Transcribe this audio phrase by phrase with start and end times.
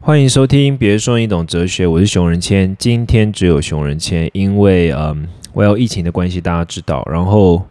[0.00, 2.76] 欢迎收听，别说你懂哲学，我是熊仁谦。
[2.78, 7.02] 今天只有熊仁谦，因为嗯，我有疫情的关系，大家知道。
[7.10, 7.66] 然后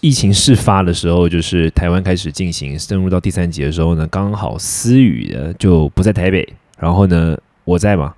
[0.00, 6.48] 疫情事发的时候，就是台湾开始进行深入到第三级的时候呢，刚好思雨的就不在台北，
[6.78, 8.12] 然后呢我在嘛，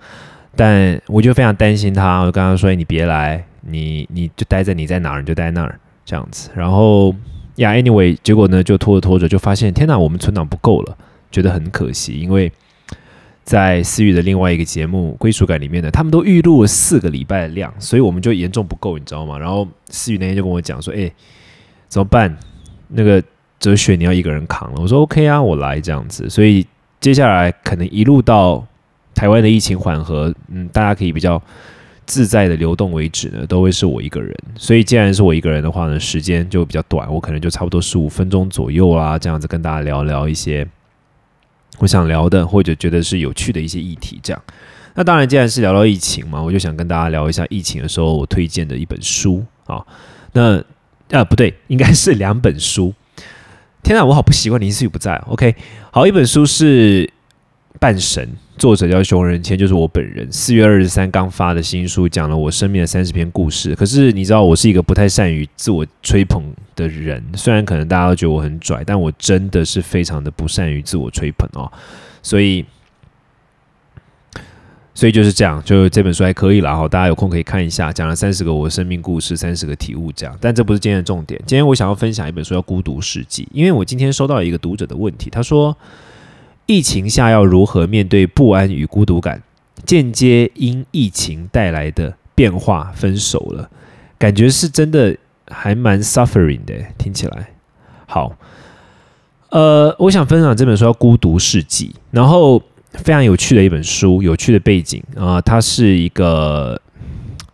[0.57, 7.15] 但我就非常担心他，我跟他说：“你别来，你你就待在你在哪儿你就待那儿这样子。”然后
[7.57, 10.97] 呀，anyway，结果呢就拖着拖着就发现，天哪，我们存档不够了。
[11.33, 12.53] 觉得很可惜，因为
[13.43, 19.37] 在思域的另外一个节目《归属感》里面呢，他们都预录了四个礼拜的量，所以我们就严重不够，你知道吗？
[19.37, 21.11] 然后思域那天就跟我讲说：“哎，
[21.89, 22.37] 怎么办？
[22.87, 23.21] 那个
[23.59, 26.65] 哲学你要一个人扛了。”我说：“OK 啊，我来这样子。”所以
[27.01, 28.65] 接下来可能一路到
[29.13, 31.43] 台湾的疫情缓和，嗯，大家可以比较
[32.07, 34.33] 自在的流动为止呢，都会是我一个人。
[34.55, 40.65] 所以既然是我一个人的话呢，时间就比较短，我可能就差不多十五分钟左右啦，这样子跟大家聊聊一些。
[41.83, 44.41] 我想聊的，或者觉得是有趣的一些议题，这样。
[44.95, 49.85] 那当然，既然是聊到疫情嘛，我就想跟大家聊一下疫情的时候我推荐的一本书啊。
[50.33, 50.63] 那
[51.11, 52.95] 呃，不对，应该是两本书。
[53.83, 55.17] 天啊，我好不习惯林思雨不在。
[55.27, 55.57] OK，
[55.91, 57.13] 好，一本书是。
[57.81, 58.29] 半神，
[58.63, 60.31] 作者叫熊仁谦，就是我本人。
[60.31, 63.75] 四月二十三刚发的新书，讲了我生命的三十篇故事。
[63.75, 66.45] 可是你知道，我是一个不太善于自我吹捧
[66.77, 67.21] 的人。
[67.35, 71.69] 虽然可能大家都觉得我很拽，但我真的是非常的不善于自我吹捧哦。
[72.23, 72.65] 所以，
[74.95, 76.87] 所以就是这样，就这本书还可以了哈。
[76.87, 80.39] 大家有空可以看一下，讲了三十个我生命故事，三十个体悟这样。
[80.41, 81.37] 但这不是今天的重点。
[81.45, 85.77] 今天我想要分享一本书，叫《孤独世纪》，因为我今天收到一个读者的问题，他说。
[86.73, 89.43] 疫情下要如何面对不安与孤独感？
[89.85, 93.69] 间接因疫情带来的变化分手了，
[94.17, 95.15] 感觉是真的
[95.49, 96.73] 还蛮 suffering 的。
[96.97, 97.51] 听起来
[98.07, 98.35] 好，
[99.51, 102.63] 呃，我想分享这本书叫《孤独世纪》，然后
[102.95, 106.81] 非常有趣的一本书，有趣的背景啊，他是一个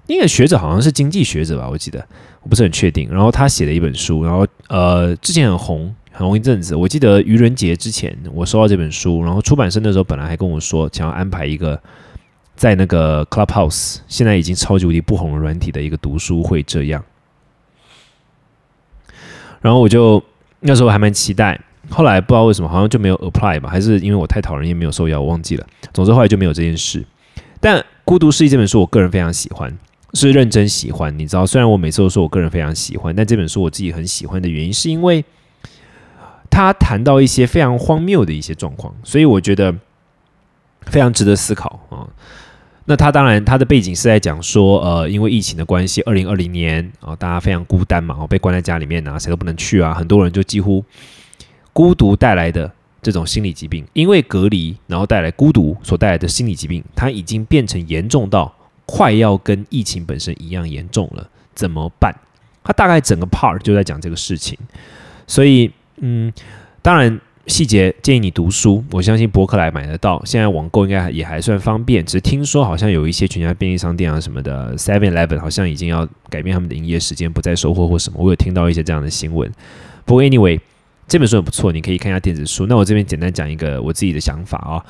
[0.07, 2.07] 那个学者，好像是经济学者吧，我记得
[2.43, 3.09] 我不是很确定。
[3.11, 5.93] 然后他写了一本书，然后呃，之前很红。
[6.19, 11.81] 很红一阵子，我记得愚人节之前我收到这本书，然后出版社那时候本来还跟我说想要安排一个
[12.57, 17.05] 在那个 Clubhouse，现在已经超级无敌不红的软体的一个读书会这样，
[19.61, 20.21] 然后我就
[20.59, 25.65] 那时候还蛮期待，后来不知道为什么好像就没有 apply 吧，还是因为我太讨人厌没有受邀，我忘记了。
[25.93, 27.07] 总之后来就没有这件事。
[27.61, 29.73] 但《孤独是一》这本书我个人非常喜欢，
[30.15, 31.17] 是认真喜欢。
[31.17, 35.25] 你知道，虽然我每次都说我个人非常喜欢，但这本书我自己很喜欢的原因是因为。
[36.51, 39.75] 他谈到一些非常荒谬的一些状况，所以我觉得
[40.83, 42.09] 非常值得思考啊。
[42.87, 50.83] 那他当然他的背景是在讲说，呃，因为疫情的关系，二零二零年啊，大家非常孤单嘛，哦，被关在家里面啊，谁都不能去啊，很多人就几乎
[51.75, 52.73] 孤独带来的
[53.03, 58.51] 这种心理疾病，因为隔离然后带来孤独所带来的心理疾病，它已经变成严重到
[58.87, 62.15] 快要跟疫情本身一样严重了，怎么办？
[62.65, 64.59] 他大概整个 part 就在讲这个事情，
[65.27, 65.71] 所以。
[66.01, 66.33] 嗯，
[66.83, 68.85] 当然细节建议你读书。
[68.91, 72.05] 我相信博客来买得到，现在网购应该也还算方便。
[72.05, 78.19] 只是听说好像有一些全家便利商店啊什么的，Seven Eleven 好像已经要改变他们的营业时间，不再收货或什么。
[78.23, 79.51] 我有听到一些这样的新闻。
[80.05, 80.61] 不过 anyway，
[81.07, 82.67] 这本书很不错，你可以看一下电子书。
[82.67, 84.77] 那我这边简单讲一个我自己的想法啊，《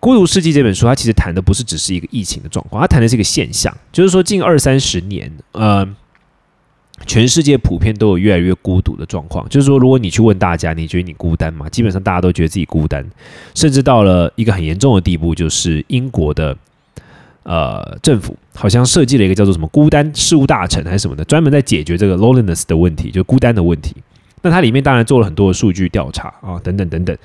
[0.00, 5.88] 孤独世纪》这本书，它其实谈的不是只是一个疫情的状况，它谈的是一个现象，就是说近二三十年，呃。
[7.06, 11.68] 全世界普遍都有越来越孤独的状况，就是说，如果你去问大家，你觉得你孤单吗？
[11.68, 13.04] 基本上大家都觉得自己孤单，
[13.54, 16.56] 甚至到了一个很严重的地步，就是英国的
[17.42, 23.96] 呃政府好像设计了一个叫做什么孤单事务大臣还是什么的，专门在解决这个 loneliness 的问题，就孤单的问题。
[24.42, 27.16] 那它里面当然做了很多的数据调查啊，等等等等，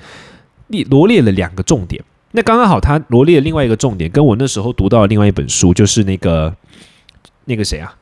[0.68, 2.02] 列罗列了两个重点。
[2.32, 6.54] 那刚刚好，他罗列另外一个重点，跟我那时候读到的另外一本书，就是那个
[7.46, 7.94] 那个谁啊？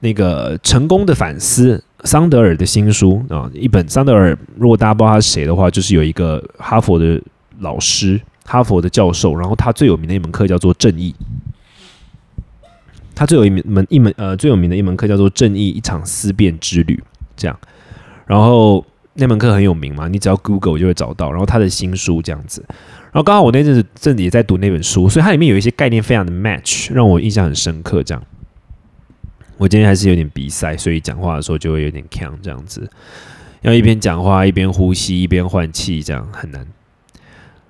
[0.00, 4.36] 那个成功的反思，桑德尔的新书啊，一本桑德尔。
[4.56, 7.20] 如果大家不知道他是谁的话，就是有一个哈佛的
[7.58, 11.14] 老师，哈佛的教授，然后他最有名的一门课叫做正义。
[13.14, 16.94] 他最有一门一门呃最有名的一门课叫做《正义：一场思辨之旅》，
[17.36, 17.58] 这样。
[18.26, 18.82] 然后
[19.12, 21.30] 那门课很有名嘛，你只要 Google 就会找到。
[21.30, 22.64] 然后他的新书这样子。
[23.12, 28.02] 然后刚好我那阵子正也在读那本书，所以它里面有一些概念非常的 match，让我印象很深刻。
[28.02, 28.22] 这样。
[29.60, 32.88] 我今天还是有点鼻塞，所以讲话的时候就会有点呛，这样子，
[33.60, 36.66] 要一边讲话一边呼吸一边换气，这样很难。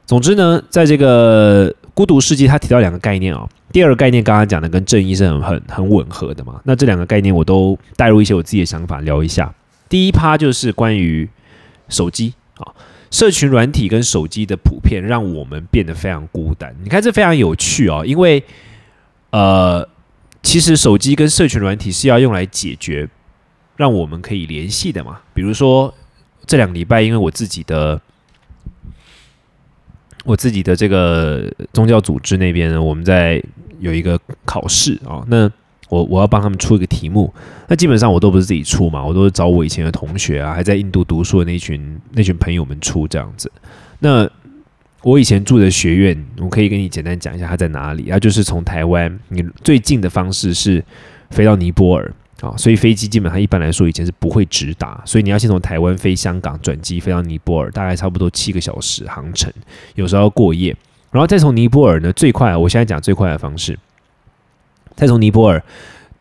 [0.06, 3.48] 总之呢，在这个孤独世纪，他提到两个概念哦。
[3.72, 6.60] 第二个概念刚刚讲的跟正义是很很很吻合的嘛。
[6.62, 9.52] 那这两个概念我都带入一些我自己的想法聊一下。
[9.88, 11.28] 第一趴就是关于
[11.88, 12.72] 手机啊，
[13.10, 16.72] 社群软体跟手机的普遍，让我们变得非常孤单。
[16.84, 18.40] 你看，这非常有趣哦，因为
[19.30, 19.88] 呃，
[20.42, 23.08] 其实手机跟社群软体是要用来解决
[23.76, 25.20] 让我们可以联系的嘛。
[25.34, 25.94] 比如说
[26.46, 28.00] 这两个礼拜，因为我自己的
[30.24, 33.42] 我自己的这个宗教组织那边呢，我们在
[33.78, 35.50] 有一个考试啊，那。
[35.88, 37.34] 我我要帮他们出一个题目，
[37.66, 43.50] 那基本上我都不是自己出嘛，我都是找我以前的同学啊，还在印度读书的那群那群朋友们出这样子。
[43.98, 44.30] 那
[45.02, 48.08] 我以前住的学院，我可以跟你简单讲一下它在哪里。
[48.10, 50.84] 它就是从台湾，你最近的方式是
[51.30, 52.12] 飞到尼泊尔
[52.42, 59.50] 啊，所以飞机基本上一般来说以前是不会直达，所以你要先从台湾飞香港转机飞到尼泊尔，大概差不多七个小时航程，
[59.94, 60.76] 有时候要过夜，
[61.10, 63.78] 然后再从尼泊尔呢最快，我现在讲最快的方式。
[64.96, 65.62] 再从尼泊尔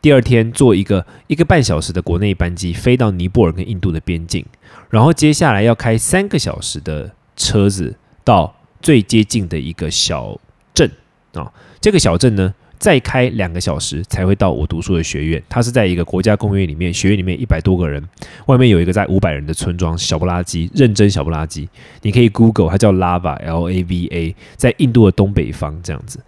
[0.02, 4.46] 第二天坐一个一个半小时的国内班机飞到尼泊尔跟印度的边境，
[4.90, 10.40] 然后接下来要开三个小时的车子到最接近的一个小
[10.74, 10.90] 镇
[11.34, 15.44] 啊，这个小镇呢再开两个小时才会到我读书的学院。
[15.50, 18.02] 它是在一个国家公园里面，学院里面一百多个人，
[18.46, 21.68] 外面有一个在五百人的村庄，小不拉几，认真小不拉几。
[22.02, 26.20] 你可以 Google，它叫 Lava L A V A，在印度的东北方这样子，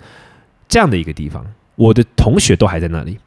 [0.68, 1.46] 这样的一个地方。
[1.76, 3.18] 我的同学都还在那里，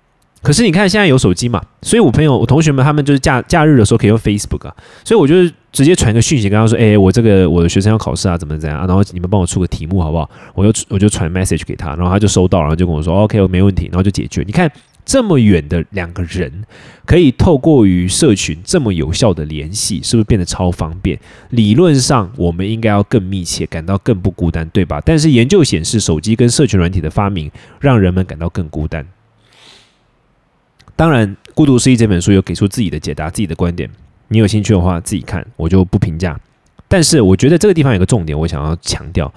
[0.44, 5.34] 可是你看现在有手机嘛，所以我朋友、我同学们他们就是假假日的时候可以用 Facebook 啊，所以我就
[5.72, 8.86] 直接传个讯息跟他说：“哎，我这个我的学生要考试啊，怎么怎样啊？
[8.86, 14.44] 然后你们帮我出个题目好不好？”我就我就传 message 给他，然后他就收到，然后就跟我说：“OK，没问题。”然后就解决。
[14.46, 14.70] 你看。
[15.06, 16.50] 这么远的两个人，
[17.04, 21.20] 可以透过于社群这么有效的联系，是不是变得超方便？
[21.50, 25.02] 理论上，我们应该要更密切，感到更不孤单，对吧？
[25.04, 27.50] 但是研究显示，手机跟社群软体的发明，
[27.80, 29.06] 让人们感到更孤单。
[30.96, 33.90] 当然，《孤独失忆》这本书有给出自己的解答，自己的观点。
[34.28, 36.38] 你有兴趣的话，自己看，我就不评价。
[36.86, 39.32] 但是，我觉得这个地方有个重点，我想要强调，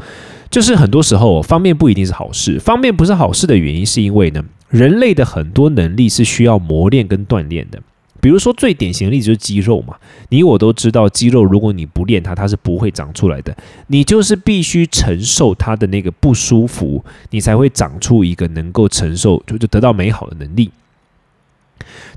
[0.51, 2.59] 就是很多时候方便不一定是好事。
[2.59, 4.43] 方便不是好事的原因，是因为呢？
[4.69, 7.81] 人类的很多能力是需要磨练跟锻炼的，
[8.21, 9.95] 比如说最典型的例子就是肌肉嘛，
[10.29, 13.55] 你我都知道，肌肉如果你不练它，它是不会长出来的。
[13.87, 20.69] 你就是必须承受它的那个不舒服，你才会长出一个能够承受，就就得到美好的能力。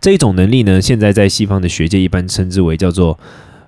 [0.01, 3.19] 这一种能力呢，现在在西方的学界一般称之为叫做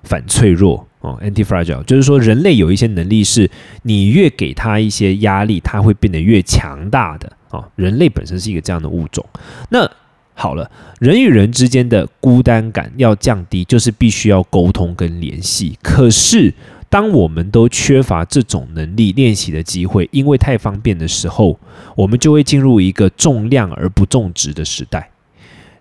[0.03, 3.49] 反脆弱哦，anti-fragile，就是说人类有一些能力是
[3.83, 7.31] 你越给他一些压力，他会变得越强大的。
[7.51, 9.23] 哦，人类本身是一个这样的物种。
[9.69, 9.87] 那
[10.33, 15.77] 好了，人与人之间的孤单感要降低，就是必须要沟通跟联系。
[15.83, 16.51] 可是，
[16.89, 21.59] 当我们都缺乏这种能力练习的机会，因为太方便的时候，
[21.95, 25.11] 我们就会进入一个重量而不重质的时代。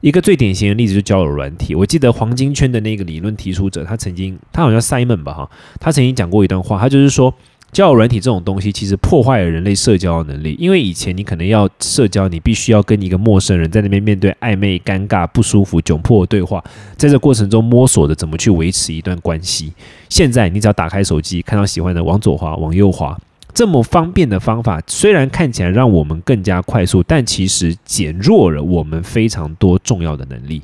[0.02, 1.74] 一个最典型的例子就是交友软体。
[1.74, 5.50] 我记得黄金圈的那个理论提出者，他曾经，他好像 Simon 吧，哈，
[5.80, 7.34] 他曾经讲过一段话，他就是说。
[7.72, 10.54] 交友软体这种东西，其实破坏了人类社交的能力。
[10.58, 16.62] 因为以前你可能要社交，你必须要跟一个陌生人在那边面对暧昧、尴尬、不舒服、窘迫的对话，
[16.98, 19.72] 在这过程中摸索着怎么去维持一段关系。
[20.10, 23.18] 现在你只要打开手机，看到喜欢的往左滑、往右滑，
[23.54, 30.62] 这么方便的方法，虽然看起来让我们更加快速，但其实减弱了我们非常多重要的能力。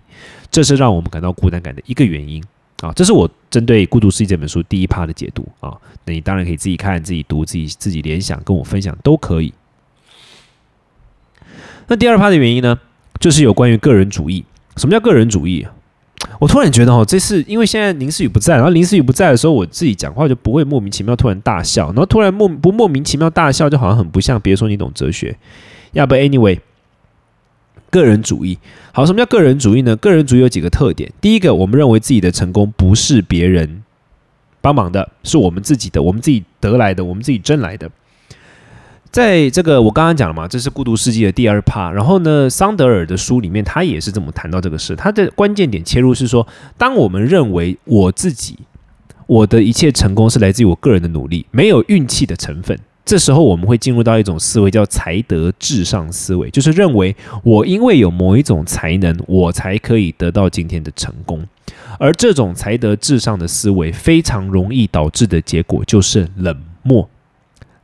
[0.50, 2.43] 这是让我们感到孤单感的一个原因。
[2.81, 5.76] 啊，这是我针对《孤独世界》这本书第一趴的解读啊。
[6.05, 9.52] 那你当然可以自己看、自己读、自己自己联想，跟我分享都可以。
[11.88, 12.78] 那第二趴的原因呢，
[13.18, 14.45] 就是有关于个人主义。
[14.76, 15.66] 什么叫个人主义？
[16.38, 24.40] 我突然觉得哦，这是因为现在林思雨不在，然后林思雨不在的时候，我自己讲话就不会莫名其妙突然大笑，然后突然莫不莫名其妙大笑，就好像很不像。
[24.40, 25.37] 别说你懂哲学，
[25.92, 26.59] 要不 anyway。
[27.90, 28.59] 个人主义，
[28.92, 29.97] 好，什么叫个人主义呢？
[29.97, 31.11] 个人主义有几个特点。
[31.23, 33.83] 第一个，我们认为自己的成功不是别人
[34.61, 37.90] 帮忙的，是我们自己的，我们自己得来的，我们自己争来的。
[39.11, 41.91] 在这个我刚刚讲了嘛，这是《孤独世纪》的第二趴。
[41.91, 44.95] 然后呢，桑德尔的书里面，他也是这么谈到这个事。
[44.95, 46.47] 他的关键点切入是说，
[46.77, 48.59] 当我们认为我自己
[49.27, 52.79] 我的一切成功是来自于我个人的努力，没有运气的成分。
[53.05, 61.43] 这时候我们会进入到一种思维，叫才德至上思维，就是认为我因为有某一种才能，我才可以得到今天的成功。
[61.99, 67.09] 而这种才德至上的思维，非常容易导致的结果就是冷漠。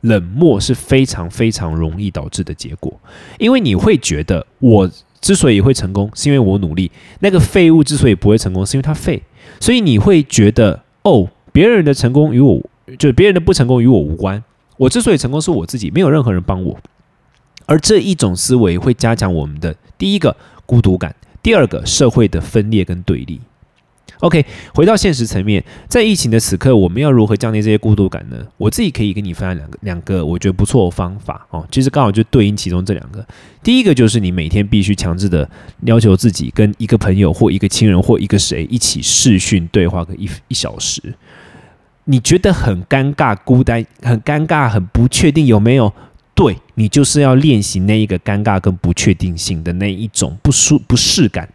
[0.05, 2.93] 冷漠是非常非常容易导致的结果，
[3.39, 9.21] 因为你会觉得我之所以会成功，是因为我努力；那个废物之所以不会成功，是因为他废。
[9.59, 12.61] 所以你会觉得，哦，别人的成功与我，
[12.99, 14.43] 就别人的不成功与我无关。
[14.77, 16.77] 我之所以成功，是我自己，没有任何人帮我。
[17.65, 20.35] 而这一种思维会加强我们的第一个
[20.67, 23.39] 孤独感，第二个社会的分裂跟对立。
[24.19, 28.37] OK，回到现实层面，在疫情的此刻，我们要如何降低这些孤独感呢？
[28.57, 31.67] 我自己可以跟你分享两个两个我觉得不错的方法哦。
[31.69, 33.25] 其实刚好就对应其中这两个。
[33.61, 35.49] 第一个就是你每天必须强制的
[35.83, 41.01] 要求自己跟一个朋友或一个亲人或一个谁一起视讯对话个一一小时。
[42.05, 45.91] 你觉得很尴尬、孤单、很尴尬、很不确定，有没有？
[46.35, 51.47] 对你就是要练习那一个尴尬跟不确定性的那一种不舒不适感。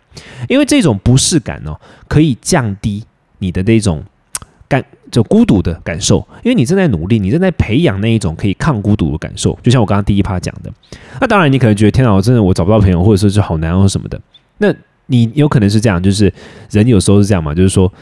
[0.49, 3.05] 因为这种不适感哦，可以降低
[3.39, 4.03] 你的那种
[4.69, 6.27] 感就孤独的感受。
[6.43, 9.59] 因为你正在努力，你正在培养那一种可以抗孤独的感受。
[9.63, 10.73] 就像我刚刚第一趴讲的，
[11.21, 14.21] 那当然你可能觉得天哪，我真的我找不到朋友，或者说是好难哦什么的。
[14.59, 14.75] 那
[15.07, 16.33] 你有可能是这样，就是
[16.71, 17.93] 人有时候是这样嘛，就是说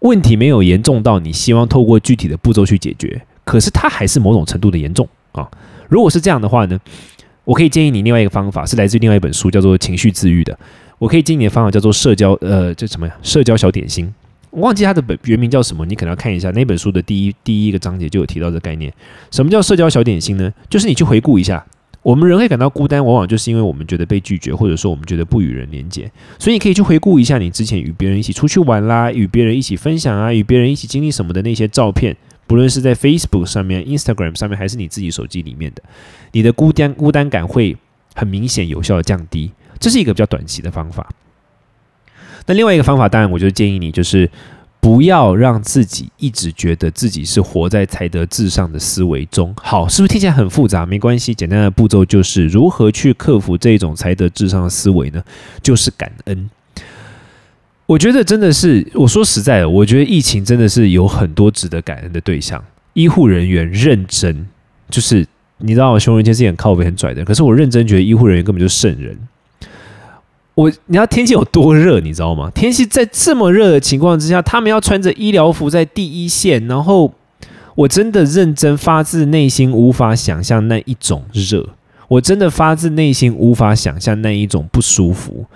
[0.00, 5.48] 问题没有严重到你希望透过具体的步骤去解决，可是它还是某种程度的严重啊。
[5.88, 6.78] 如果是这样的话呢，
[7.44, 10.58] 我可以建议你另外一个方法，是来自另外一本书，叫做《情绪治愈》的。
[10.98, 13.16] 我可以建议你的方法叫做社交，呃，这什么呀？
[13.22, 14.12] 社交小点心，
[14.50, 18.92] 我忘记它的本原名叫什么，你可能要看一下那本书的第一第一个章节就有提到这概念。
[19.30, 20.52] 什么叫社交小点心呢？
[20.68, 21.64] 就是你去回顾一下，
[22.02, 26.10] 我们人会感到孤单，往往就是因为我们觉得被拒绝，或者说我们觉得不与人连接。
[26.38, 35.82] 所以你可以去回顾一下你之前与别人一起出去玩啦，与别人一起分享啊，与别人一起经历什么的那些照片，不论是在 Facebook 上面、Instagram 上面，还是你自己手机里面的，
[36.32, 37.76] 你的孤单孤单感会
[38.14, 39.52] 很明显有效的降低。
[39.78, 41.08] 这是一个比较短期的方法。
[42.46, 44.30] 那另外一个方法，当然，我就建议你，就是
[44.80, 49.54] 不要让自己一直觉得自己是活在才德至上的思维中。
[49.60, 50.86] 好，是不是听起来很复杂？
[50.86, 55.22] 没关系，简单的步骤就是如何去克服这种才德至上的思维呢？
[55.62, 56.48] 就是感恩。
[57.84, 62.62] 我觉得真的是，我说实在的，我觉得疫情真的是有很多值得感恩的对象。
[62.94, 64.46] 医护人员认真，
[64.90, 65.26] 就是
[65.58, 69.18] 你知道，熊仁杰是很靠背、很拽的，可是我认真觉得医护人员根本就是圣人。
[70.58, 72.50] 我，你知道天气有多热，你知道吗？
[72.52, 77.14] 天气在这么热的情况之下，他们要穿着医疗服在第一线，然后
[77.76, 81.64] 我真的认真发自内心无法想象那一种热，
[82.08, 85.46] 我真的发自内心无法想象那一种不舒服，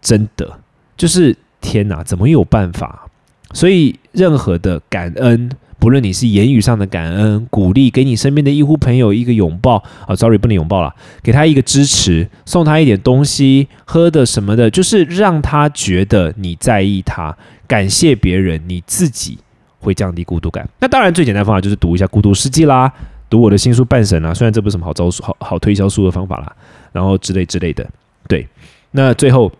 [0.00, 0.50] 真的
[0.96, 3.06] 就是天哪，怎么有办法？
[3.52, 5.50] 所以任何的感恩。
[5.80, 17.34] 不论你是言语上的感恩、鼓励，给你身边的医护朋友一个拥抱啊，sorry 不能拥抱了，给他一个支持，送他一点东西喝的什么的，就是让他觉得你在意他，
[17.66, 19.38] 感谢别人，你自己
[19.78, 20.68] 会降低孤独感。
[20.78, 22.92] 那当然最简单方法就是读一下《孤独世纪》啦，
[23.30, 26.54] 读我的新书《半神》啦，虽然这不是什么好招数、好好推销书的方法啦，
[26.92, 27.88] 然后之类之类的。
[28.28, 28.46] 对，
[28.90, 29.50] 那最后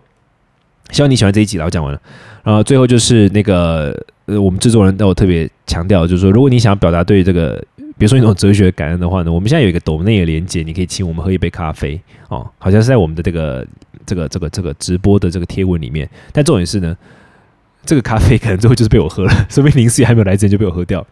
[0.91, 1.99] 希望你喜欢这一集了，我讲完了，
[2.43, 3.97] 然后最后就是那个。
[4.27, 7.61] 呃，我们制作人都有特别强调，就是说，如果你想要表达对这个，
[7.97, 13.67] 比如说那种哲学感恩的话呢，我们现在有一个抖内的连接，你可以请我们喝一杯咖啡哦，好像是在我们的这个
[14.05, 16.07] 这个这个这个直播的这个贴文里面。
[16.31, 16.95] 但重点是呢，
[17.83, 21.05] 这个咖啡可能最后就是被我喝了， 说明林思雨还没有来之前就被我喝掉，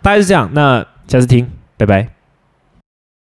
[0.00, 0.48] 大概是这样。
[0.54, 1.46] 那下次听，
[1.76, 2.21] 拜拜。